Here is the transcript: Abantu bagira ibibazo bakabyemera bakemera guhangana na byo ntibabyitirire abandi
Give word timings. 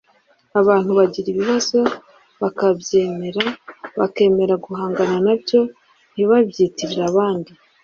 Abantu 0.61 0.91
bagira 0.97 1.27
ibibazo 1.33 1.79
bakabyemera 2.41 3.43
bakemera 3.99 4.53
guhangana 4.65 5.17
na 5.25 5.33
byo 5.41 5.59
ntibabyitirire 6.13 7.03
abandi 7.11 7.51